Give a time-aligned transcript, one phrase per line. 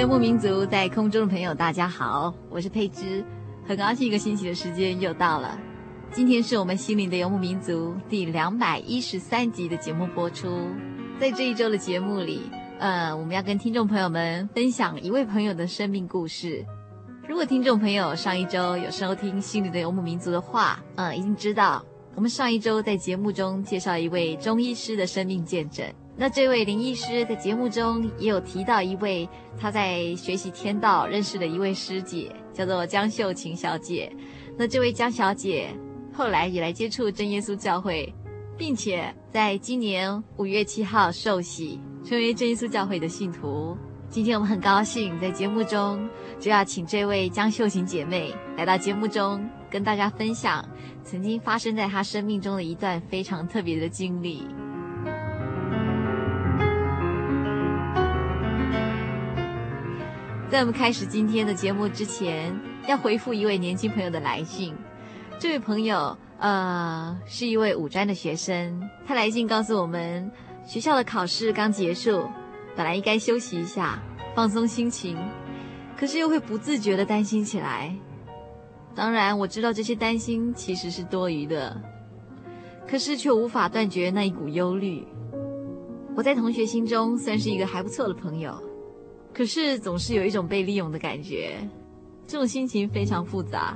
[0.00, 3.22] 游牧民族在空中的朋友，大家好，我是佩芝，
[3.68, 5.58] 很高兴一个星期的时间又到了。
[6.10, 10.48] 今天是我们心灵的游牧民族第两百一十三集的节目播出。
[11.20, 16.64] 在这一周的节目里，呃，我们要跟听众朋友们分享一位朋友的生命故事。
[17.28, 21.84] 如果听众朋友上一周有收听心灵的游牧民族的话，呃，已经知道
[22.14, 25.86] 我们上一周在节目中介绍一位中医师的生命见证。
[26.16, 29.26] 那这位林医师在节目中也有提到一位
[29.58, 34.12] 他在学习天道认识的一位师姐，叫做江秀琴小姐。
[34.58, 35.68] 那这位江小姐
[36.12, 38.12] 后来也来接触真耶稣教会，
[38.58, 43.74] 并且在今年五月七号受洗，成为真耶稣教会的信徒。
[44.10, 46.06] 今天我们很高兴在节目中
[46.38, 50.62] 就要请这位江秀琴姐妹来到节目中，跟大家分享
[51.04, 54.46] 曾经发生在他生命中的一段非常特别的经历。
[60.50, 62.52] 在我们开始今天的节目之前，
[62.88, 64.74] 要回复一位年轻朋友的来信。
[65.38, 68.82] 这位朋友，呃，是一位五专的学生。
[69.06, 70.28] 他来信告诉我们，
[70.66, 72.28] 学校的考试刚结束，
[72.74, 74.02] 本来应该休息一下，
[74.34, 75.16] 放松心情，
[75.96, 77.94] 可是又会不自觉的担心起来。
[79.00, 81.74] 当然，我知道这些担心其实是多余的，
[82.86, 85.02] 可是却无法断绝那一股忧虑。
[86.14, 88.62] 我在同学心中算是一个还不错的朋友。
[89.32, 91.66] 可是总是有一种被利用的感觉，
[92.26, 93.74] 这种心情非常复杂。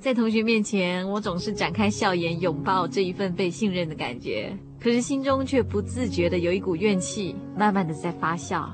[0.00, 4.52] 在同学面前，我总是展开笑颜，拥抱这一份被信任的感觉。
[4.80, 8.68] 可是心中却不自觉的有一股怨气，慢慢的在发酵。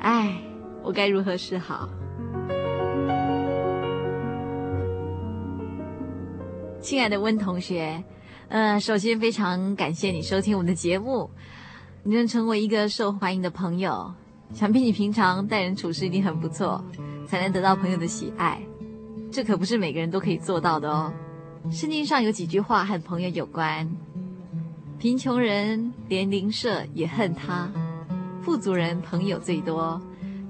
[0.00, 0.36] 唉，
[0.82, 1.88] 我该如何是好？
[6.86, 8.00] 亲爱的温同学，
[8.46, 11.28] 呃，首先非常感谢你收听我们的节目，
[12.04, 14.14] 你能成为一个受欢迎的朋友。
[14.54, 16.80] 想必你平常待人处事一定很不错，
[17.26, 18.62] 才能得到朋友的喜爱。
[19.32, 21.12] 这可不是每个人都可以做到的哦。
[21.72, 23.90] 圣经上有几句话和朋友有关：
[24.96, 27.68] 贫穷人连邻舍也恨他，
[28.40, 30.00] 富足人朋友最多。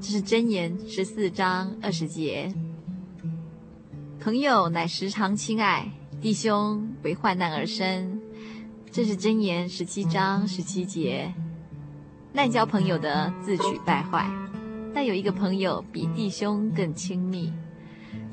[0.03, 2.53] 这是箴言十四章二十节。
[4.21, 5.91] 朋友乃时常亲爱，
[6.27, 8.21] 弟兄为患难而生。
[8.91, 11.33] 这是箴言十七章十七节。
[12.33, 14.29] 滥交朋友的自取败坏，
[14.93, 17.53] 但有一个朋友比弟兄更亲密。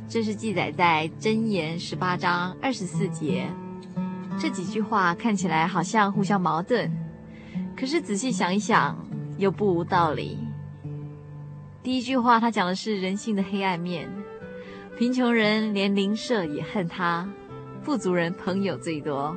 [0.10, 3.48] 这是记载在箴言十八章二十四节。
[4.39, 6.89] 这几句话看起来好像互相矛盾，
[7.78, 8.98] 可是仔细想一想，
[9.38, 10.39] 又不无道理。
[11.84, 14.10] 第一句话，他讲的是人性的黑暗面，
[14.98, 17.30] 贫穷人连邻舍也恨他，
[17.84, 19.36] 富足人朋友最多。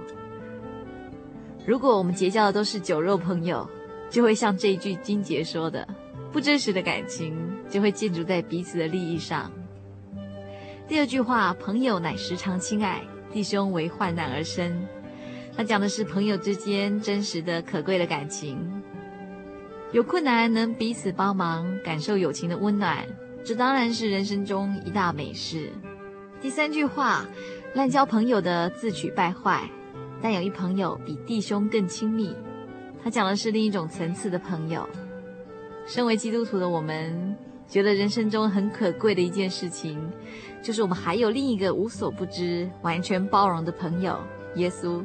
[1.66, 3.68] 如果我们结交的都是酒肉朋友，
[4.08, 5.86] 就会像这一句金杰说的，
[6.32, 7.36] 不真实的感情
[7.68, 9.50] 就会建筑在彼此的利益上。
[10.86, 13.02] 第二句话，朋友乃时常亲爱，
[13.32, 14.80] 弟兄为患难而生。
[15.56, 18.58] 他讲的是朋友之间真实的可贵的感情，
[19.90, 23.04] 有困难能彼此帮忙，感受友情的温暖，
[23.42, 25.72] 这当然是人生中一大美事。
[26.40, 27.26] 第三句话，
[27.76, 29.68] 滥交朋友的自取败坏，
[30.22, 32.34] 但有一朋友比弟兄更亲密。
[33.04, 34.88] 他讲的是另一种层次的朋友。
[35.86, 37.36] 身为基督徒的我们，
[37.68, 40.00] 觉得人生中很可贵的一件事情，
[40.62, 44.18] 就是我们还有另一个无所不知、完全包容的朋友——
[44.56, 45.04] 耶稣。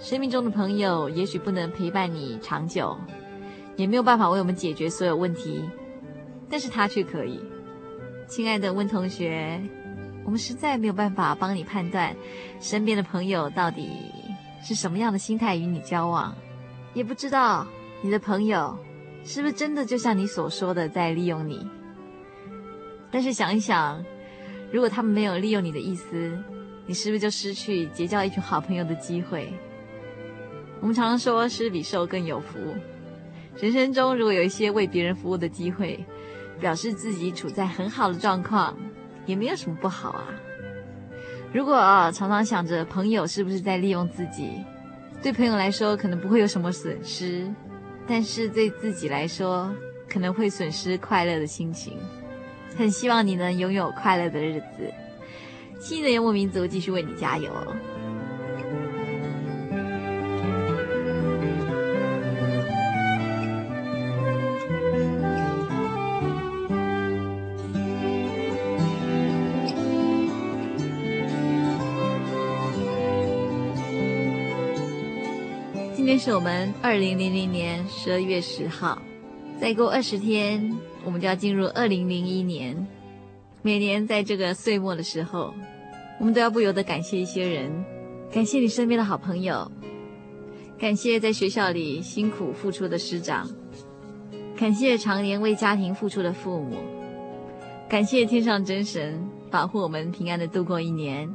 [0.00, 2.96] 生命中的朋友也许不能陪伴你长久，
[3.76, 5.62] 也没有办法为我们解决所有问题，
[6.50, 7.38] 但是他却可以。
[8.26, 9.62] 亲爱的温同学，
[10.26, 12.14] 我们实在没有办法帮你判断
[12.60, 13.88] 身边的朋友到底
[14.60, 16.34] 是什么样的心态与你交往，
[16.94, 17.64] 也不知道
[18.02, 18.76] 你的朋友
[19.24, 21.64] 是不是真的就像你所说的在利用你。
[23.08, 24.04] 但是想一想，
[24.72, 26.36] 如果他们没有利用你的意思，
[26.86, 29.52] 你是不是就失去结交一群好朋友的机会？
[30.80, 32.58] 我们常常说，施比受更有福。
[33.60, 36.04] 人生中如果有一些为别人服务的机会，
[36.58, 38.76] 表示自己处在很好的状况，
[39.26, 40.28] 也没有什么不好啊。
[41.52, 44.64] 如果啊，常常想着朋友是不是在利用自己，
[45.22, 47.50] 对朋友来说可能不会有什么损失，
[48.06, 49.74] 但是对自己来说
[50.08, 51.98] 可能会损失快乐的心情。
[52.76, 54.92] 很希望你能拥有快乐的日子。
[55.80, 57.50] 新的游牧民族继续为你加油。
[76.16, 79.02] 天是我们二零零零年十二月十号，
[79.60, 80.74] 再过二十天。
[81.04, 82.86] 我们就要进入二零零一年。
[83.60, 85.52] 每年在这个岁末的时候，
[86.18, 87.70] 我们都要不由得感谢一些人，
[88.32, 89.70] 感谢你身边的好朋友，
[90.78, 93.46] 感谢在学校里辛苦付出的师长，
[94.56, 96.76] 感谢常年为家庭付出的父母，
[97.90, 101.30] 感谢天上真神保护我们平安的度过一年。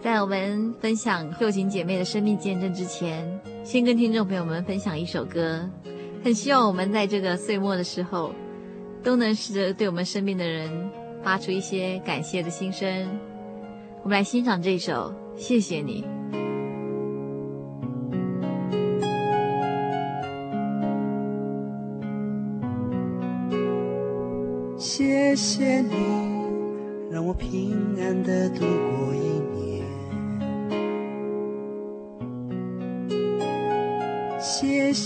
[0.00, 5.70] 在我们分享秀琴姐妹的生命见证之前，先跟听众朋友们分享一首歌，
[6.24, 8.32] 很希望我们在这个岁末的时候。
[9.02, 10.70] 都能试着对我们身边的人
[11.22, 13.08] 发出一些感谢的心声。
[14.02, 15.10] 我们来欣赏这首
[15.40, 16.04] 《谢谢你》。
[24.76, 25.94] 谢谢你，
[27.10, 29.40] 让我平安的度过一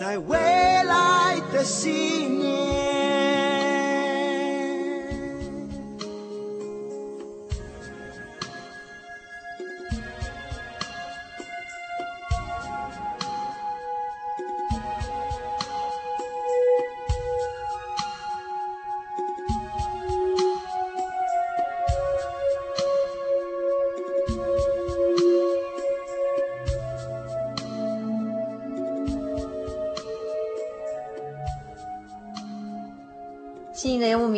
[0.00, 2.89] 在未来的信念。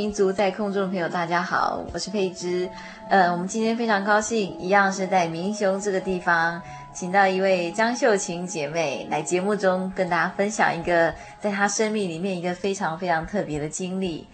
[0.03, 2.69] 民族在空中的朋友，大家好，我是佩芝。
[3.09, 6.61] 呃，我们今天非常高兴，一样是在民雄这个地方，
[6.93, 14.27] 请到一位张秀琴姐妹来节目中跟大家分享一个在她生命里面一个非常非常特别的经历。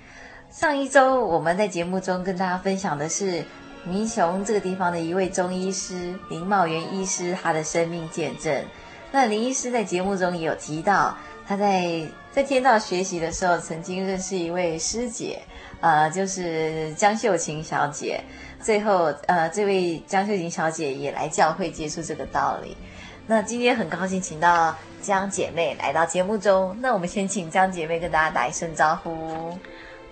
[0.50, 3.44] 上一周我们在节目中跟大家分享的是
[3.84, 8.64] 民雄这个地方的一位中医师林茂元医师他的生命见证。
[9.12, 11.14] 那林医师在节目中也有提到，
[11.46, 15.40] 他在在天道学习的时候，曾经认识一位师姐。
[15.80, 18.20] 呃，就是江秀琴小姐，
[18.60, 22.76] 最后呃，这位江秀琴小姐也来教会接触这个道理。
[23.26, 29.56] 那今天很高兴请到江姐妹来到节目中，那我们先请江姐妹跟大家打一声招呼。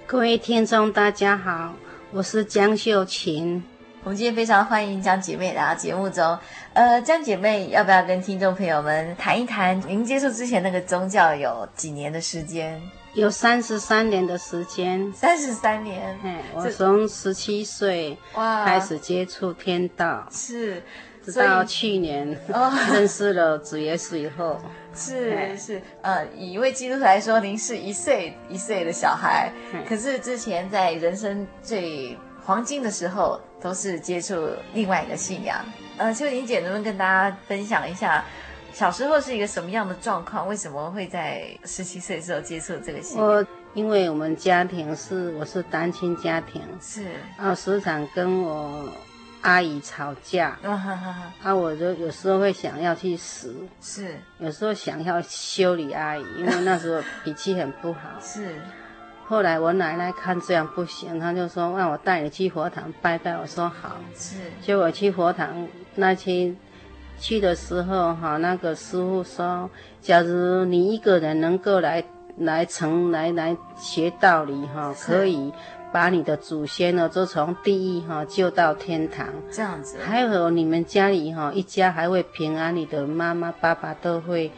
[0.06, 1.74] 各位听众大家好，
[2.12, 3.64] 我是江秀琴。
[4.04, 6.38] 我们今天非常欢迎江姐妹来到节目中。
[6.74, 12.80] 呃，江姐妹要不要跟听众朋友们谈一谈您接触之前那个宗教有几年的时间？
[13.16, 15.10] 有三十三年的时间。
[15.14, 16.18] 三十三年。
[16.22, 20.82] 嘿，我从十七岁开始接触天道，是，
[21.24, 24.60] 直到去年哦 认识了主耶稣以后。
[24.94, 29.50] 是是，呃，以一位基督徒来说，您是一岁一岁的小孩，
[29.88, 35.56] 可是之前在人生最黄金的时候，都是接触另外一个信仰。
[35.96, 38.22] 呃，秀玲姐能不能跟大家分享一下，
[38.76, 40.46] 小时候是一个什么样的状况？
[40.46, 43.26] 为什么会在十七岁的时候接触这个信仰？
[43.26, 47.06] 我因为我们家庭是我是单亲家庭，是
[47.38, 48.86] 啊，时常跟我
[49.40, 58.56] 阿姨吵架，啊哈哈，啊我就有时候会想要去死，是有时候想要修理阿姨，因为那时候脾气很不好， 是。
[59.28, 63.32] 后来我奶奶看这样不行，她就说让我带你去佛堂拜拜。
[63.32, 63.96] 我说好。
[64.14, 64.36] 是。
[64.60, 65.66] 结果去佛堂
[65.96, 66.56] 那天
[67.18, 69.68] 去的时候，哈，那个师傅说，
[70.00, 72.04] 假如你一个人能够来
[72.38, 75.52] 来成来来学道理，哈，可以
[75.92, 79.28] 把你的祖先呢，就从地狱哈救到天堂。
[79.50, 79.98] 这样子。
[80.04, 84.50] 还有你们家里哈一家还会平安，你的妈妈爸爸都会。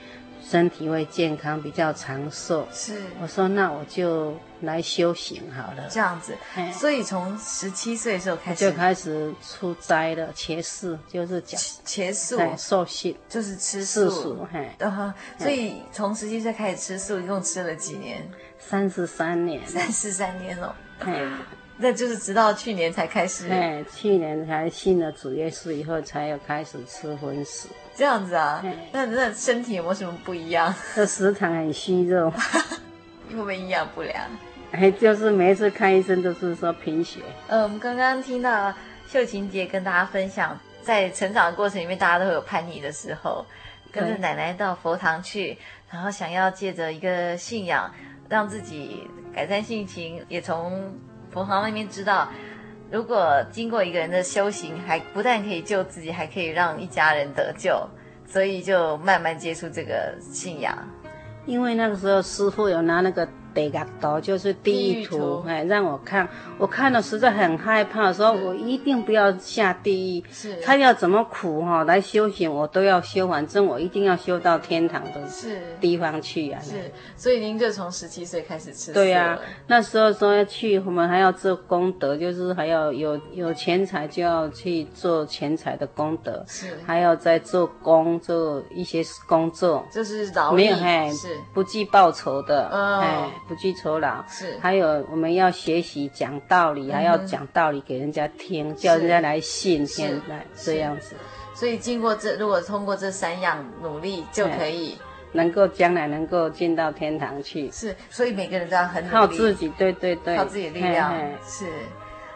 [0.50, 2.66] 身体会健康，比较长寿。
[2.72, 5.86] 是，我说那我就来修行好了。
[5.90, 6.34] 这样子，
[6.72, 14.08] 所以从十七岁的时候开始就开始出斋了，茄素就是讲茄素，受信就是吃素。
[14.08, 14.70] 素，嘿，
[15.38, 18.26] 所以从十七岁开始吃素，一共吃了几年？
[18.58, 19.66] 三十三年。
[19.66, 20.74] 三十三年了。
[21.76, 23.48] 那就是直到去年才开始。
[23.50, 27.68] 哎，去年才信了主耶稣以后，才有开始吃荤食。
[27.98, 28.62] 这样子啊？
[28.92, 30.72] 那那身体有没有什么不一样？
[30.94, 34.16] 这时常很虚弱，会不会营养不良？
[34.70, 37.18] 哎，就是每一次看医生都是说贫血。
[37.48, 38.72] 嗯，我们刚刚听到
[39.08, 43.44] 秀琴姐跟大家分享，在成长的过程里面，大家都会有叛逆的时候，
[43.90, 45.58] 跟着奶奶到佛堂去，
[45.90, 47.92] 然后想要借着一个信仰，
[48.28, 50.96] 让自己改善性情，也从。
[51.30, 52.26] 佛堂那边知道，
[52.90, 57.86] 如果经过一个人的修行，还不但可以救自己，还可以让一家人得救，
[58.26, 60.76] 所以就慢慢接触这个信仰。
[61.46, 63.28] 因为那个时候师傅有拿那个。
[63.58, 70.24] 地狱图就是地狱图，哎，让我看，我看了实在很害怕，说我一定不要下地狱。
[70.30, 75.20] 是，他要怎么苦哈来修行，我都要修，反正我一定要修到天堂的
[75.80, 76.60] 地方去啊。
[76.62, 78.92] 是，所以您就从十七岁开始吃。
[78.92, 91.36] 对呀、啊，那时候说要去，我们还要做功德，就是还要有有钱财就要去做钱财的功德，是，还要再做工做一些工作，就是劳力，嘿，是。
[91.52, 93.28] 不计报酬的，哦、哎。
[93.48, 101.16] 不计酬劳是，还有我们要学习讲道理，嗯、还要讲道理给人家听，叫人家来信，现在这样子。
[101.54, 104.96] 所以经过这，如果通过这三样努力，就可以
[105.32, 107.70] 能够将来能够进到天堂去。
[107.72, 111.12] 是，所以每个人都要很努力，靠自己，对对对，靠自己力量。
[111.44, 111.66] 是，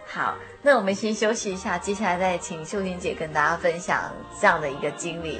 [0.06, 5.38] 好，那我们先休息一下，接下来再请秀婷姐跟大家分享这样的一个经历。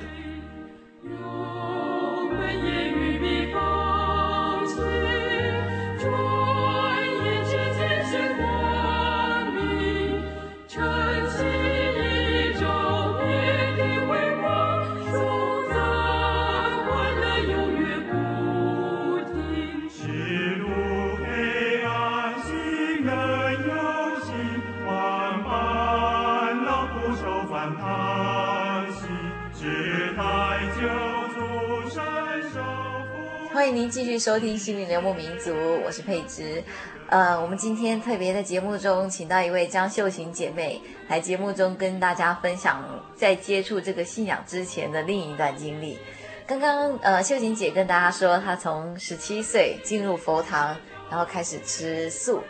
[33.53, 35.51] 欢迎您继续收听《心灵流牧民族》，
[35.85, 36.65] 我是佩芝。
[37.11, 42.83] 呃，我们今天特别在节目中请到一位张秀琴姐妹来节目中跟大家分享
[43.15, 45.99] 在接触这个信仰之前的另一段经历。
[46.47, 50.75] 刚刚呃，秀琴姐跟大家说，她从十七岁进入佛堂，
[51.11, 52.43] 然后开始吃素，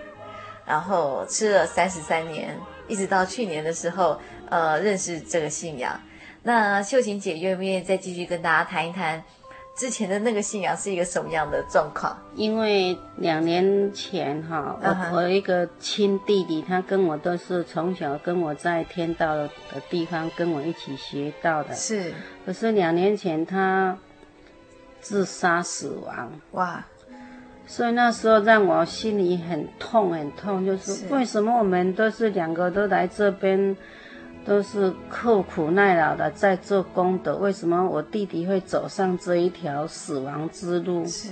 [0.64, 2.56] 然后吃了三十三年，
[2.86, 6.00] 一直到去年的时候，呃，认识这个信仰。
[6.44, 9.22] 那秀琴姐愿不愿意再继续跟大家谈一谈？
[9.74, 12.16] 之前的那个信仰是一个什么样的状况？
[12.34, 14.76] 因为两年前哈，
[15.10, 19.50] 我我一个亲弟弟，他跟我都是从小跟我在天道的
[19.88, 21.74] 地方跟我一起学道的。
[21.74, 22.12] 是。
[22.44, 23.96] 可是两年前他
[25.00, 26.32] 自杀死亡。
[26.52, 26.86] 哇！
[27.66, 33.76] 所以那时候让我心里很痛很痛，就是为什么我们都是两个都来这边。
[34.44, 41.06] 都是刻苦耐劳的在做功德，为什么我弟弟会走上这一条死亡之路？
[41.06, 41.30] 是，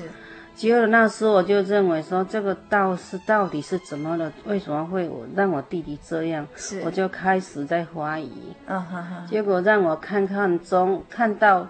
[0.54, 4.32] 结果那时候我就认为说，这个道是到底是怎么了？
[4.44, 6.46] 为什么会我让我弟弟这样？
[6.54, 8.54] 是，我就开始在怀疑。
[8.66, 9.26] 啊哈哈。
[9.28, 11.66] 结果让我看看中看到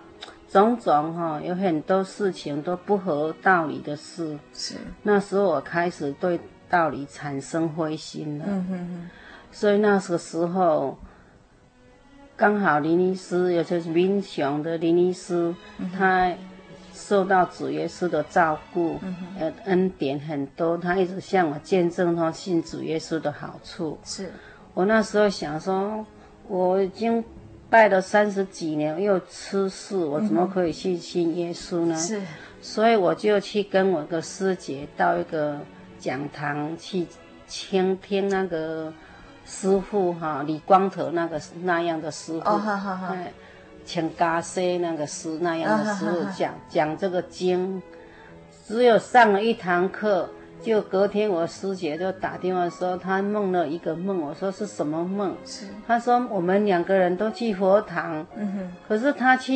[0.49, 4.39] 种种哈，有很多事情都不合道理的事。
[4.53, 4.75] 是。
[5.03, 8.45] 那时候我开始对道理产生灰心了。
[8.49, 9.11] 嗯哼哼。
[9.53, 10.97] 所以那个时候，
[12.41, 16.33] 刚好林医师，也就是民雄的林医师，嗯、他。
[16.93, 19.01] 受到主耶稣的照顾，
[19.39, 20.77] 呃，恩典很多。
[20.77, 23.99] 他一直向我见证他信主耶稣的好处。
[24.05, 24.31] 是
[24.75, 26.05] 我那时候想说，
[26.47, 27.25] 我已经
[27.71, 31.97] 拜了三十几年，又吃素，我怎么可以去信耶稣呢？
[31.97, 32.21] 是，
[32.61, 35.59] 所以我就去跟我的师姐到一个
[35.99, 37.07] 讲堂去
[37.49, 38.93] 倾听那个
[39.51, 42.49] 师傅哈李光头那个那样的师傅。
[42.49, 43.17] 哦，好好好。
[43.85, 47.83] 请嘎西那个师那样的师傅讲讲这个经，
[48.65, 50.31] 只有上了一堂课，
[50.63, 55.35] 就隔天我师姐就打电话说她梦了一个梦，我说是什么梦？
[55.45, 59.55] 是她说我们两个人都去佛堂，嗯哼，可是她去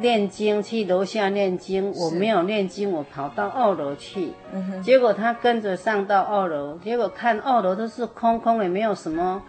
[0.00, 9.42] 念经，去楼下念经，我没有念经，我跑到二楼去，嗯哼，结果她跟着上到二楼，结果看二楼都是空空，也没有什么。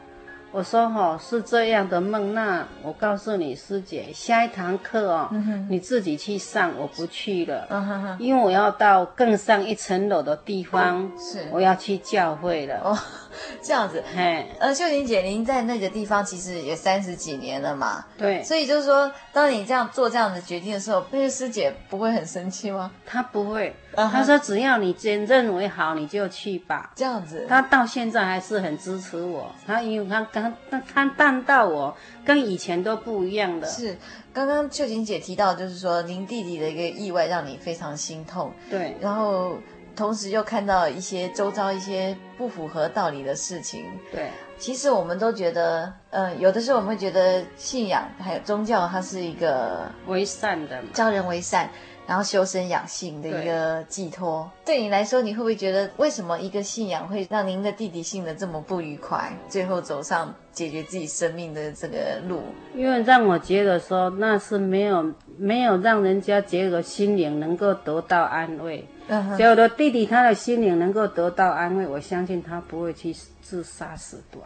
[0.53, 11.47] 我说哈、哦、是这样的梦，那我告诉你师姐，下一堂课哦，嗯、你自己去上，我不去了，嗯、因为我要到更上一层楼的地方，是。
[11.51, 12.81] 我要去教会了。
[12.83, 12.97] 哦，
[13.63, 22.91] 这样子，嘿，呃，秀玲姐，您在那个地方其实也三十几年了嘛，对，所以就是说，当你这样做这样的决定的时候，那个师姐不会很生气吗？
[23.05, 23.73] 她不会。
[23.95, 29.53] 他说：“只要你真认为好，你就去吧。”这样子，他到现在还是很支持我。
[29.65, 33.67] 他因为他刚他他看到我跟以前都不一样的。
[33.67, 33.97] 是，
[34.33, 38.51] 刚刚秀琴姐提到，就是说您弟弟的一个意外让你非常心痛。
[38.69, 39.57] 对，然后
[39.95, 43.85] 同时又看到一些周遭一些不符合道理的事情。
[44.11, 51.69] 对，其实我们都觉得，嗯、呃，有的时候我们会觉得信仰还有宗教，它是一个为善的，教人为善。
[52.11, 62.41] 然后修身养性的一个寄托，对，对你来说，你会不会觉得为什么一个信仰会让您的弟弟信得这么不愉快，最后走上解决自己生命的这个路？
[62.75, 68.85] 因为让我觉得说那是没有没有让人家觉得心灵能够得到安慰。
[69.07, 74.43] 嗯哼，只有我的弟弟他的心灵能够得到安慰，我相信他不会去自杀死亡。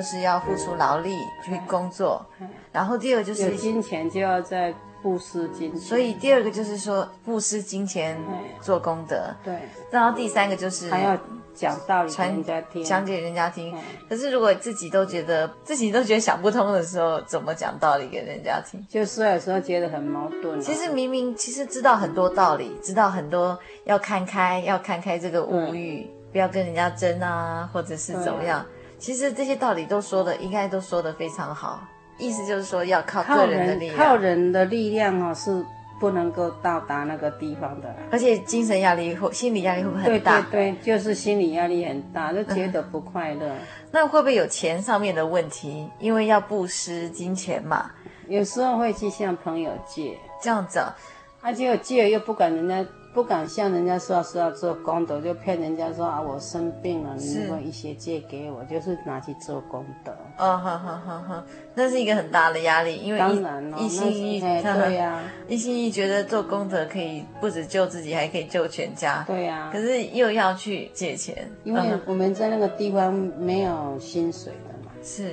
[0.00, 2.24] 就是要付出劳力去工作，
[2.72, 8.18] 然后第二个就是有金钱就要在布施金钱，所以第二个就是说布施金钱
[8.62, 9.54] 做功德，对。
[9.90, 11.14] 然后第三个就是还要
[11.52, 12.42] 讲道理，传
[12.82, 13.76] 讲给人家听。
[14.08, 18.82] 可是如果自己都觉得自己都觉得想不通的时候，怎么讲道理给人家听？
[18.88, 20.58] 就是有时候觉得很矛盾。
[20.62, 28.64] 其实明明其实知道很多道理，知道很多要看开，要看开这个物欲，不要跟人家争啊，或者是怎么样。
[29.00, 31.82] 其实这些道理都说的，应该都说的非常好。
[32.18, 35.64] 意思就是说，要靠个人的力量，靠人的力量哦，是
[35.98, 37.88] 不能够到达那个地方的。
[38.12, 40.42] 而且精神压力或心理压力会不会很大？
[40.42, 43.46] 对对对，就是心理压力很大，就觉得不快乐。
[43.48, 43.58] 嗯。
[43.90, 45.88] 那会不会有钱上面的问题？
[45.98, 47.90] 因为要布施金钱嘛，
[48.28, 50.94] 有时候会去向朋友借，这样子啊，
[51.40, 52.84] 而且借又不管人家。
[53.12, 60.12] 不敢向人家说是要做功德，就骗人家说啊，我生病了，你会一些借给我，就是拿去做功德。
[60.38, 61.44] 哦，好好好好，
[61.74, 69.24] 那是一个很大的压力，因为一当然、哦、一心一意，对呀、啊，一心一意觉得做功德可以不止救自己，还可以救全家。
[69.26, 74.92] 对呀、啊，可是又要去借钱，因为我们在那个地方没有薪水的嘛。
[75.02, 75.32] 是，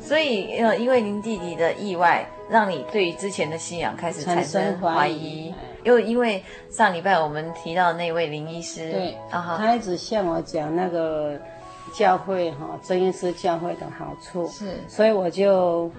[0.00, 5.52] 所以呃，因为您弟弟的意外，让你对于之前的信仰开始产生怀疑。
[5.84, 11.38] 又因为上礼拜我们提到那位林医师，对，他一直向我讲那个
[11.94, 15.90] 教会哈，真耶稣教会的好处，是，所以我就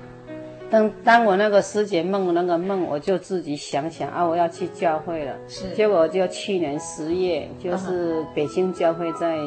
[0.69, 9.37] 当当我那个师姐梦那个梦，我就自己想想啊，我要去教会了，是，结果就去年十月，就是北京教会在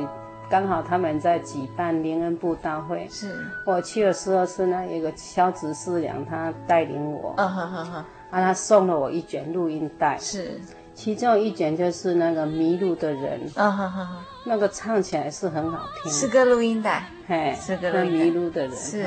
[0.51, 8.05] 刚好他们在举办灵恩布道会，是，我去的时候是那一个肖执事长他带领我，嗯哼哼哼。
[8.33, 10.59] 啊，他送了我一卷录音带，是，
[10.95, 14.09] 其中一卷就是那个迷路的人，啊哈哈，
[14.47, 19.05] 那个唱起来是很好听，是个录音带，嘿，是个那迷路的人，是，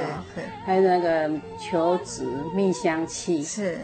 [0.63, 3.79] 还有那个求子蜜香气，是，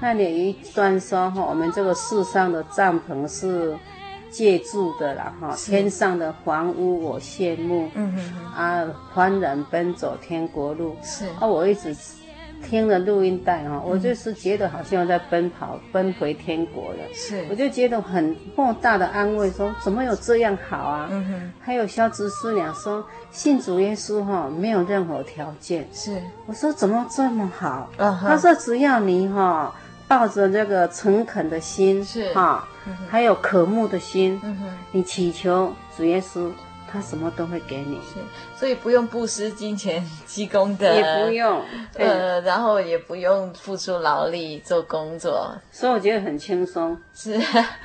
[0.00, 3.76] 那里有一段说哈，我们这个世上的帐篷是
[4.30, 11.26] 借住的啦哈，天上的房屋我羡慕，嗯哼哼，啊，欢人奔走天国路，是。
[11.38, 11.94] 啊，我一直
[12.62, 21.08] 听了录音带哈，我就是觉得好像在奔跑，奔回天国了，是，我就觉得很莫大的安慰说，说怎么有这样好啊？
[21.10, 27.88] 嗯哼，还有肖执师娘说信主耶稣哈，没有任何条件，是，我说怎么这么好？
[27.96, 29.74] 嗯哼，他说只要你哈。
[30.08, 32.32] 抱着这个诚恳的心，是。
[32.32, 34.78] 哈，嗯、还有渴慕的心，嗯、哼。
[34.90, 36.50] 你祈求主耶稣，
[36.90, 38.14] 他什么都会给你，是，
[38.56, 41.62] 所以不用布施金钱积功德，也不用，
[41.94, 47.38] 呃，然后也不用付出劳力做工作，所以我觉得很轻松，是，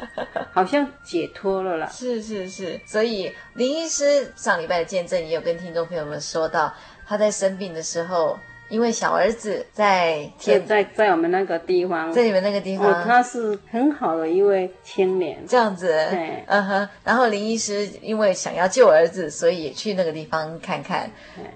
[0.53, 6.73] 好像解脱了啦，是是是，所以林医师上礼拜的见证也有跟听众朋友们说到，
[7.05, 8.39] 他在生病的时候。
[8.73, 16.89] 因为小儿子在天在在我们那个地方，在你们那个地方，哦、他是很好的一位青年，这样子，对，嗯哼。
[17.03, 21.07] 然后林医师因为想要救儿子，所以也去那个地方看看。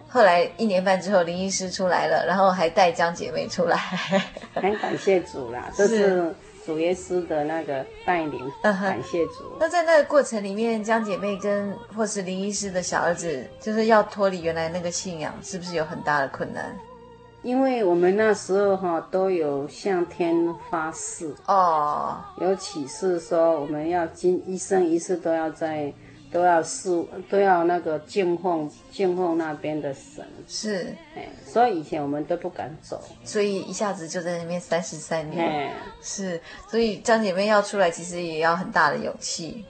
[0.08, 3.76] 后来一年半之后，林医师出来了，然后还带江姐妹出来，
[4.54, 6.32] 很感谢主啦， 这是
[6.68, 9.58] 主耶稣的那个带领，嗯、感谢主。
[9.60, 16.78] 那在那个过程里面，江姐妹跟或是林医师的小儿子，就是要脱离原来那个信仰，是不是有很大的困难？
[17.48, 21.34] 因为我们那时候哈都有向天发誓。
[21.46, 25.94] 哦，有起誓说我们要今一生一世都要在
[26.30, 26.90] 都要侍
[27.30, 30.28] 都要那个敬奉敬奉那边的神。
[30.46, 30.94] 是。
[31.16, 35.50] 哎，所以以前我们都不敢走，所以一下子就在那边三十三年。
[35.50, 35.70] 嘿。
[36.02, 39.64] 是，所以张姐妹要出来其实也要很大的勇气。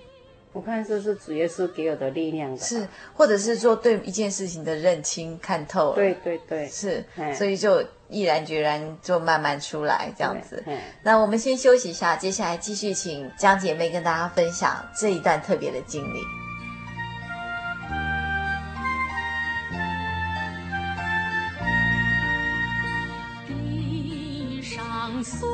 [0.54, 7.06] 我看这是主耶稣给我的力量的，是，或者是说对一件事情的认清看透了，对对对，是，
[7.36, 10.64] 所以就毅然决然就慢慢出来这样子。
[11.04, 16.20] 那我们先休息一下，接下来继续请江姐妹跟大家分享这一段特别的经历。
[23.48, 25.48] 地上岁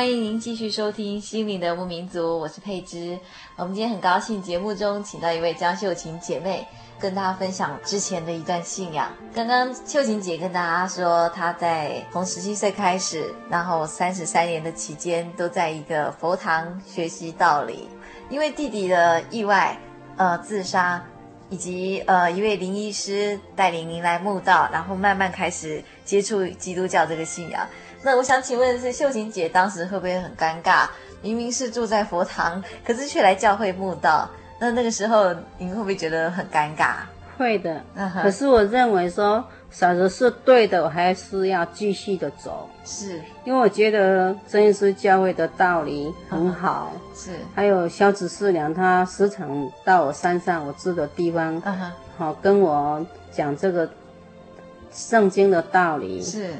[0.00, 3.18] 欢迎您继续收听《心灵的牧民族》，我是佩芝。
[3.56, 6.66] 我们今天很高兴，节目中请到一位江秀琴姐妹，
[6.98, 9.12] 跟大家分享之前的一段信仰。
[9.34, 17.86] 刚刚秀琴姐跟大家说，她在从十七岁开始，然后三十三年的期间，都在一个佛堂学习道理。
[18.30, 19.78] 因为弟弟的意外，
[20.16, 21.04] 呃，自杀，
[21.50, 27.68] 以及呃一位林医师带领您来慕道，然后慢慢开始接触基督教这个信仰。
[28.02, 30.88] 那我想请问的是，秀琴姐当时会不会很尴尬？
[31.22, 34.28] 明明是住在佛堂，可是却来教会慕道。
[34.58, 36.96] 那那个时候，您会不会觉得很尴尬？
[37.36, 37.82] 会的。
[37.96, 38.22] Uh.
[38.22, 42.68] 可是我认为说，小的是对的，我还是要继续的走。
[42.84, 46.92] 是，因为我觉得真耶稣教会的道理很好。
[47.14, 47.24] Uh.
[47.24, 47.30] 是。
[47.54, 51.60] 还有萧子四娘，她时常到我山上我住的地方，
[52.16, 52.34] 好、uh.
[52.42, 53.88] 跟我讲这个
[54.90, 56.22] 圣经的道理。
[56.22, 56.54] 是。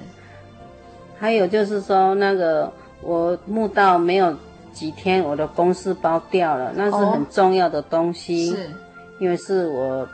[1.20, 4.34] 还有就是说，那个我墓道没有
[4.72, 8.70] 几天，我的公事包掉了，那是很重要的东西，哦、是，
[9.18, 10.08] 因为是我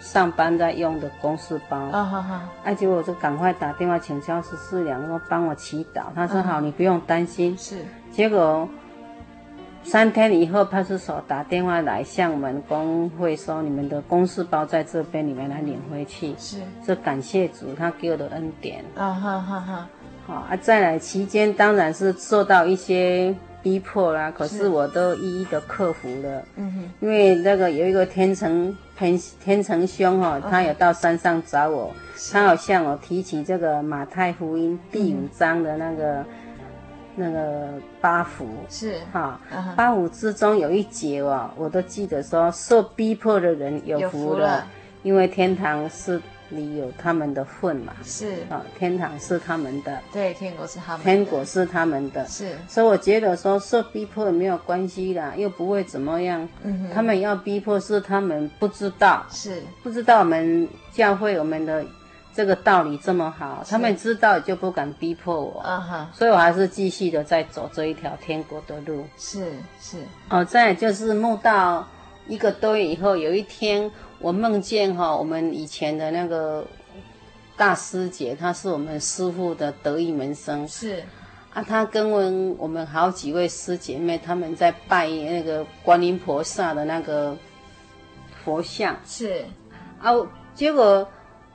[0.00, 1.76] 上班在用的公事包。
[1.76, 2.48] 啊哈哈！
[2.62, 7.58] 哎，结果我就赶快打电话请教十四娘说帮我祈祷，他说好，你不用担心。
[7.58, 7.78] 是。
[8.12, 8.68] 结果
[9.82, 16.34] 三天以后，派出所打电话来向我们工会说，你们的公事包在这边，你们来领回去。
[16.38, 16.58] 是。
[16.86, 18.84] 这感谢主，他给我的恩典。
[18.94, 19.88] 啊哈哈哈。
[20.26, 26.42] 好啊，再来期间当然是受到一些逼迫啦，可是我都一一的克服了。
[26.56, 31.92] 嗯哼，因为那个有一个天成天天成兄哈，他有到山上找我，
[32.32, 36.24] 他好像我提起这个马太福音第五章的那个
[37.16, 37.68] 那个
[38.00, 38.46] 八福。
[38.68, 39.00] 是。
[39.12, 39.40] 哈，
[39.76, 44.64] 八福之中有一节哦，我都记得说，受逼迫的人有福了，
[45.02, 46.20] 因为天堂是。
[46.54, 47.92] 里有他们的份嘛？
[48.04, 52.52] 是啊、哦，天堂是他们的，对，天国是他们的，天国是他们的，是。
[52.68, 56.48] 所以我觉得说受逼迫也没有关系啦，又不会怎么样。
[56.62, 61.84] 嗯哼，他们要逼迫是他们不知道，是不知道我们教会我们的
[62.34, 65.60] 这个道理这么好，他们知道就不敢逼迫我。
[65.60, 69.04] 啊哈，所以我还是继续的在走这一条天国的路。
[69.18, 69.98] 是是。
[70.28, 71.88] 哦，再就是梦到
[72.26, 73.90] 一个多月以后，有一天。
[74.22, 76.64] 我梦见哈，我们以前的那个
[77.56, 80.66] 大师姐，她是我们师傅的得意门生。
[80.68, 81.02] 是
[81.52, 87.36] 啊，她跟我们我们好几位师姐妹，他们在拜那个观音菩萨的那个
[88.44, 88.96] 佛像。
[89.04, 89.44] 是
[90.00, 90.12] 啊，
[90.54, 91.08] 结果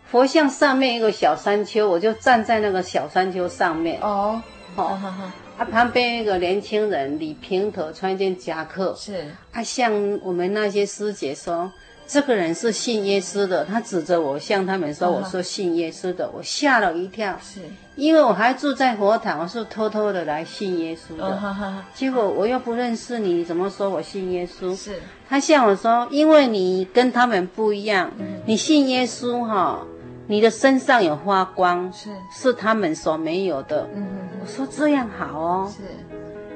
[0.03, 3.97] 佛像上面一个小山丘，我就站在那个小山丘上面。
[4.01, 4.41] 哦，
[4.75, 8.93] 好、哦，啊，旁边一个年轻人理平头，穿一件夹克。
[8.97, 11.71] 是啊，向我们那些师姐说。
[12.07, 17.59] 这个人是信耶稣的，他指着我向他们说：“我说信耶稣的。”我吓了一跳，是
[17.95, 21.83] 因为我还住在佛堂，我是偷偷的来信耶稣的。
[21.93, 24.73] 结果我又不认识你，怎么说我信耶稣？
[24.73, 28.09] 是他向我说：“因为你跟他们不一样，
[28.45, 29.85] 你信耶稣哈，
[30.27, 34.07] 你的身上有发光，是是他们所没有的。”嗯
[34.39, 35.73] 我说这样好哦。
[35.75, 35.83] 是，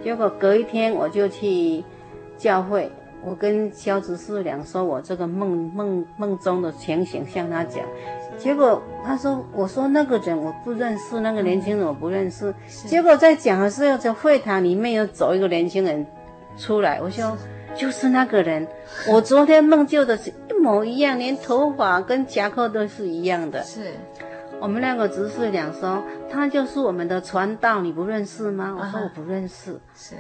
[0.01, 1.83] 结果隔一天我就去
[2.37, 2.89] 教会。
[3.23, 7.85] 我跟肖执事两说，我这个梦梦梦中的情形向他讲，
[8.37, 12.53] 结果他说，我说那个人我不认识，那个年轻人我不认识。
[12.67, 16.05] 结果在讲的时候，在会堂里面又走一个年轻人
[16.57, 17.37] 出来，我说
[17.75, 18.67] 就是那个人，
[19.07, 23.63] 我昨天梦见的是一模一样，连头发跟夹克都是一样的。
[23.63, 23.91] 是，
[24.59, 28.75] 我们那个执事两说，他就是我们的传道，你不认识吗？
[28.77, 29.79] 我说我不认识。
[29.95, 30.15] 是。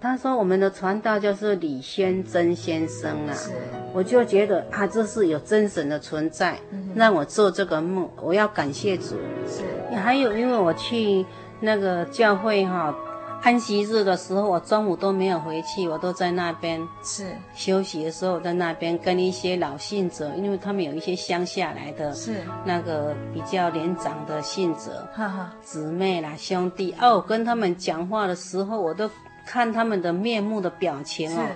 [0.00, 3.50] 他说：“我们的传道就是李先真先生啊，是。
[3.92, 6.56] 我就觉得啊，这是有真神的存在，
[6.94, 9.16] 让我做这个梦，我要感谢主。
[9.48, 11.26] 是，还有因为我去
[11.58, 12.94] 那个教会哈，
[13.42, 17.26] 安息日的时候，我中午都没有回去，我都在那边是。
[17.56, 22.36] 休息的时候，在那边跟一些老信者，因为他们有一些乡下来的，是。
[22.64, 26.94] 那个比较年长的信者，哈哈，姊妹啦兄弟。
[27.00, 29.10] 哦，我跟他们讲话的时候，我都。”
[29.48, 31.46] 看他们的面目的表情哦，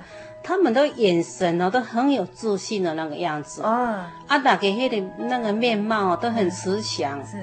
[0.43, 4.05] 他们的眼神哦，都很有自信的那个样子哦。
[4.29, 7.23] 阿达给黑的那个面貌哦，都很慈祥。
[7.27, 7.37] 是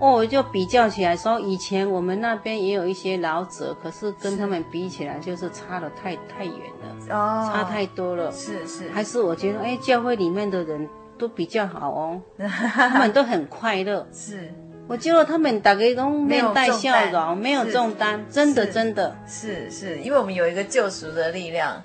[0.00, 8.32] 哦，我就比较起来说，以前我们那边也有一些老者，可是跟他们比起来，就是差的太太远了哦，差太多了。
[8.32, 14.08] 是是，还是我觉得，哎，教会里面的人都比较好哦， 他们都很快乐。
[14.10, 14.50] 是。
[14.90, 21.84] 我觉得他们大概都面带笑容，没有重担，真的真的是是，因为我们有一个救赎的力量。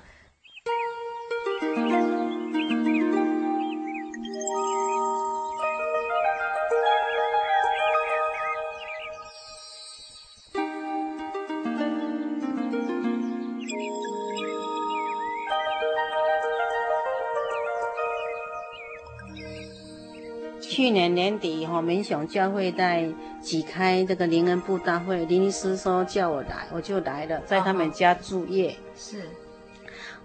[20.86, 23.08] 去年年底哈，民雄教会在
[23.42, 28.76] 举开这个灵恩布大会，林医师说叫我来，我就来了，在他们家住夜。
[28.94, 29.24] 是，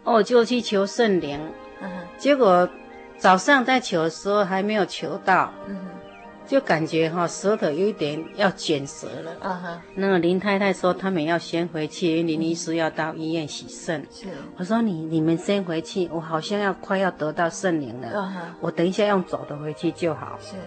[0.04, 1.40] 我就去求圣灵，
[1.82, 2.70] 嗯、结果
[3.18, 5.52] 早上在求的时候还没有求到。
[5.68, 5.76] 嗯
[6.52, 9.32] 就感觉哈舌头有一点要卷舌了。
[9.40, 9.82] 啊哈。
[9.96, 14.06] 那个林太太说他们要先回去，因为林医师要到医院洗肾。
[14.12, 14.28] 是。
[14.58, 18.20] 我说你你们先回去，我好像要快要得到圣灵了。
[18.20, 18.56] 啊哈。
[18.60, 20.38] 我等一下用走的回去就好。
[20.42, 20.58] 是。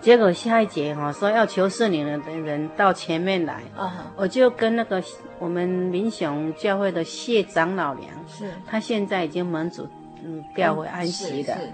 [0.00, 3.54] 结果下一节哈说要求圣灵的人到前面来。
[3.76, 4.12] 啊哈。
[4.14, 5.02] 我就跟那个
[5.40, 8.12] 我们民雄教会的谢长老娘。
[8.28, 8.52] 是。
[8.64, 9.88] 他现在已经门主
[10.22, 11.56] 嗯调回安息了。
[11.56, 11.72] 是。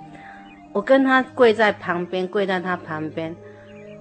[0.73, 3.35] 我跟他跪在旁边，跪在他旁边，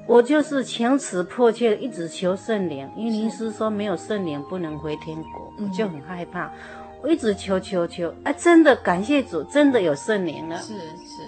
[0.07, 6.51] 我就是情此迫切一直求圣灵，因为灵师说没有圣灵不能回天国，我就很害怕，
[7.01, 10.57] 我一直求求求，哎，真的感谢主，真的有圣灵了。
[10.59, 11.21] 是是，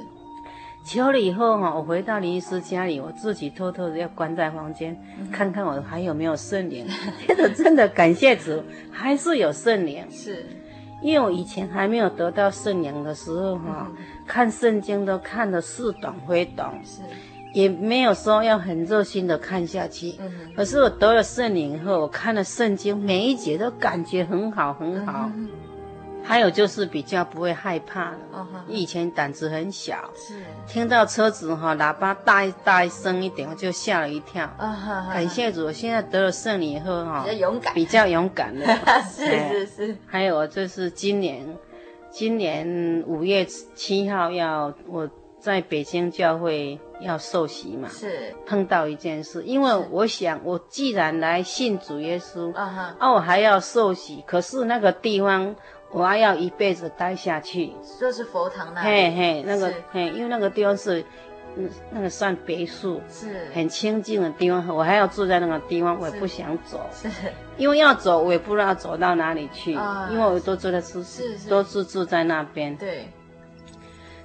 [0.86, 4.98] 求了以后哈，我回到林医师家里，我自己偷偷的要关在房间，
[5.32, 6.88] 看看我还有没有圣灵。
[7.28, 10.06] 真的真的感谢主，还是有圣灵。
[10.10, 10.46] 是。
[11.02, 13.92] 因为我以前还没有得到圣灵的时候，哈，
[14.28, 16.66] 看圣经都看得似懂非懂。
[16.84, 17.02] 是，
[17.54, 20.16] 也没有说要很热心的看下去。
[20.20, 20.32] 嗯。
[20.56, 25.30] 可是我得了圣灵以后，我看了圣经，每一节都感觉很好，很好。
[25.36, 25.50] 嗯
[26.26, 28.18] 还有就是比较不会害怕了。
[28.34, 28.46] Uh huh.
[28.70, 34.46] 以前胆子很小，是听到车子哈喇叭大一大一声一点，我就吓了一跳。
[34.58, 35.10] Uh huh.
[35.12, 38.66] 感谢主，我现在得了圣灵以后哈，比较勇敢，比较勇敢了。
[39.14, 39.98] 是是是。
[40.08, 41.46] 还有就是今年，
[42.14, 47.90] 今年五月七号要我在北京教会要受洗嘛？
[47.90, 55.56] 是碰到一件事，因为我想我既然来信主耶稣，啊哈，啊我还要受洗，可是那个地方。
[55.96, 57.72] 我还要一辈子待下去，
[58.02, 58.88] 就是佛堂那里。
[58.88, 61.06] 嘿嘿，那个嘿，因为那个地方是，嗯，
[61.92, 64.68] 那个算别墅，是很清静的地方。
[64.68, 72.76] 我还要住在那个地方，我也不想走，是，是因为要走，我也不知道走到哪里去，啊、因为我都住在是是，都是住在那边。
[72.78, 73.08] 对，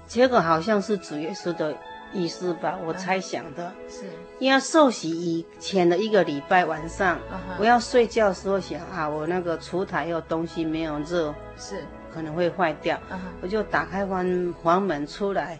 [0.06, 1.74] 结果好像是主耶稣的
[2.12, 3.66] 意思吧，我猜想的。
[3.66, 4.04] 啊、是。
[4.38, 7.56] 因为受洗以前的一个礼拜晚上，uh.
[7.58, 11.82] 我要睡觉的时候想啊，我那个烛台有东西没有热，是
[12.14, 13.16] 可能会坏掉，uh.
[13.42, 15.58] 我就打开房房门出来，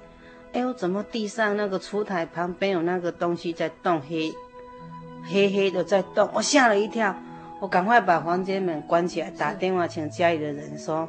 [0.52, 4.32] 哎呦，怎么地上那个烛台旁边有那个东西在动，黑
[5.24, 7.14] 黑黑的在动，我吓了一跳，
[7.60, 11.08] 我赶快把房间门关起来，打电话请家里的人说，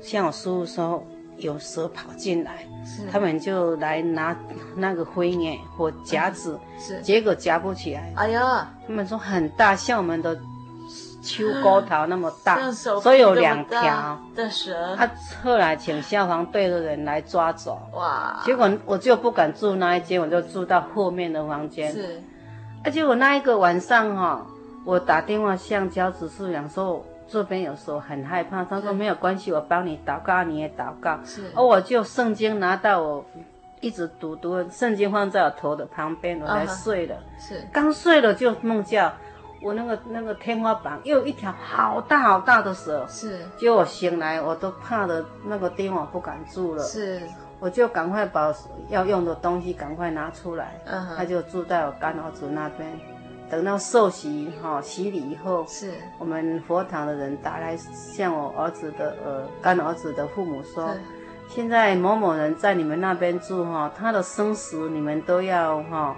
[0.00, 1.06] 像我叔叔说。
[1.38, 4.34] 有蛇跑进来，是他们就来拿
[4.74, 8.10] 那个灰眼或夹子，是结果夹不起来。
[8.16, 10.34] 哎呀，他们说很大，像我们的
[11.26, 14.94] 秋沟桃那么大，所以有两条的蛇。
[14.96, 15.10] 他
[15.42, 17.78] 后来请消防队的人来抓走。
[17.92, 18.40] 哇！
[18.44, 21.92] 结果我就不敢住那一间，我就住到后面的房间。
[21.92, 22.22] 是，
[22.84, 24.46] 而且我那一个晚上哈，
[24.84, 27.04] 我打电话向交指示讲说。
[27.28, 31.18] 这边有时候很害怕，他说没有关系，我帮你祷告，你也祷告。
[31.24, 33.24] 是，而我就圣经拿到我
[33.80, 37.16] 一直读读，圣经放在我头的旁边，我才睡了。
[37.36, 39.10] 是，刚睡了就梦见
[39.62, 43.06] 我那个那个天花板又有一条好大好大的蛇。
[43.08, 46.84] 是，结果我醒来我都怕的那个地方我不敢住了。
[46.84, 47.22] 是，
[47.58, 48.54] 我就赶快把
[48.88, 50.80] 要用的东西赶快拿出来。
[50.84, 52.98] 嗯，他就住在我干儿子那边。
[53.48, 61.00] 等到受洗哈洗礼以后，是我们佛堂的人打来向我儿子的呃干儿子的父母说，是
[61.48, 66.16] 现在某某人在你们那边住哈，他的生死你们都要哈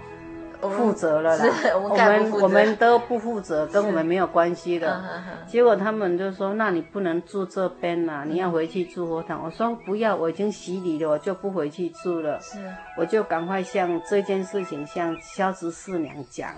[0.67, 1.45] 负责了啦。
[1.75, 5.01] 我们我们都不负责，跟我们没有关系的。
[5.47, 9.41] 结果他们就说，那你不能住这边啦，你要回去住佛堂。
[9.43, 12.39] 我说不要，我已经洗礼了，我就不回去住了。
[12.41, 12.59] 是，
[12.97, 16.51] 我就赶快向这件事情向萧十四娘讲。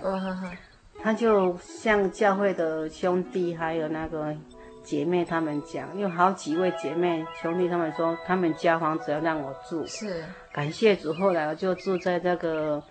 [1.02, 4.34] 他就向教会的兄弟还有那个
[4.82, 11.12] 姐妹他们讲，有好几位姐妹兄弟他们说，他们家房子要让我住，是感谢主。
[11.12, 12.82] 后来我就住在这个。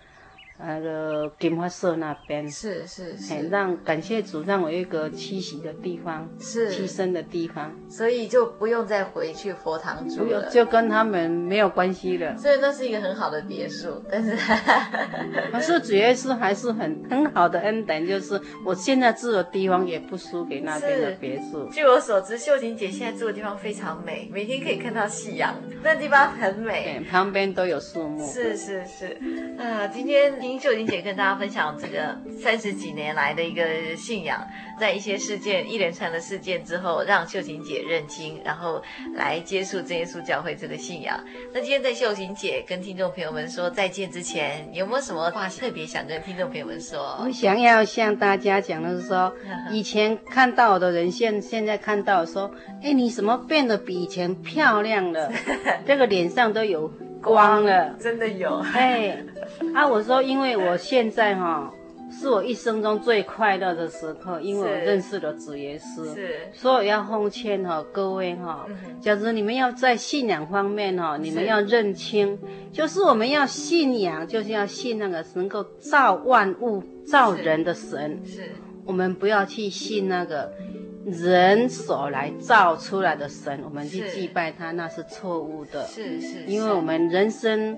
[0.64, 12.38] 那个金花社那边是是是，让感谢主让我有一个栖息的地方，是栖身的地方，所以就不用再回去佛堂住了，就跟他们没有关系了。
[12.38, 14.38] 所以那是一个很好的别墅，但是
[15.52, 21.68] 可是主要是还是很很好的恩典，就是我现在住的地方也不输给那边的别墅。
[21.72, 28.28] 据我所知，秀琴姐现在住的地方非常美，每天可以看到夕阳，那地方很美，旁边都有树木。
[28.32, 29.18] 是是是，
[29.58, 30.51] 啊，今天。
[30.52, 34.46] 听秀琴姐跟大家分享这个三十几年来的一个信仰，
[34.78, 38.84] 在一些事件一连串的事件之后，让秀琴姐认清，然后
[39.16, 41.18] 来接触真耶稣教会这个信仰。
[41.54, 47.18] 那今天在秀琴姐跟听众朋友们说再见之前，有没有什么话特别想跟听众朋友们说？
[47.24, 49.34] 我想要向大家讲的是说，
[49.72, 52.52] 以前看到的人现现在看到说，
[52.84, 55.32] 哎，你怎么变得比以前漂亮了？
[55.88, 56.92] 这个脸上都有。
[57.22, 58.58] 光了，真的有。
[58.74, 59.24] 哎，
[59.74, 61.74] 啊，我说，因为我现在哈，
[62.12, 66.14] 是我一生中最快乐的时刻，因为我认识了主耶稣。
[66.14, 66.50] 是。
[66.54, 68.66] 所以要奉劝哈各位哈，
[69.00, 72.38] 假如你们要在信仰方面哈，你们要认清，
[72.72, 78.22] 就是我们要信仰，就是要信那个能够造万物、造人的神。
[78.26, 78.50] 是。
[78.84, 80.52] 我们不要去信那个。
[81.06, 85.86] 人所来造出来的神，我们去祭拜他，那是错误的。
[85.88, 87.78] 是是，是因为我们人生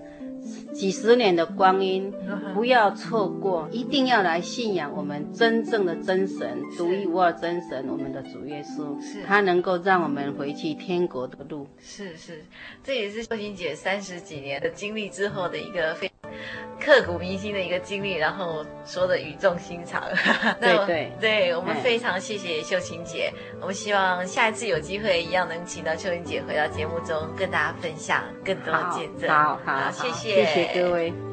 [0.73, 2.13] 几十年的光阴，
[2.53, 9.01] 不要错过，一定要来信仰我们真正的真神，独一无二真神，我们的主耶稣。
[9.01, 11.67] 是，他能够让我们回去天国的路。
[11.79, 12.43] 是是，
[12.83, 16.12] 这也是秀琴姐三十几年的经历之后的一个非。
[16.79, 20.03] 刻骨铭心的一个经历，然后说的语重心长。
[20.59, 23.31] 对对对，我们非常谢谢秀琴姐。
[23.53, 29.29] 嗯、我们希望下一次有机会一样能请到秀琴姐回到节目中，跟大家分享更多的见证。
[29.29, 31.32] 好好，好，好，谢谢，谢谢各位。